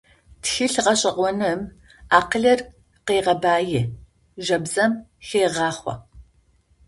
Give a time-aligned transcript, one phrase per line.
[0.41, 1.59] Тхылъ гъэшӏэгъоным
[2.17, 2.59] акъылыр
[3.05, 3.81] къегъэбаи,
[4.45, 4.91] жабзэм
[5.27, 5.93] хегъахъо.